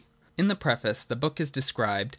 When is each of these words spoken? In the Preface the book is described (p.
In 0.35 0.47
the 0.47 0.55
Preface 0.55 1.03
the 1.03 1.15
book 1.15 1.39
is 1.39 1.51
described 1.51 2.09
(p. 2.09 2.09